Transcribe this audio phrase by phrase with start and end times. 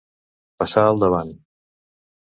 [0.63, 1.33] Passar al davant.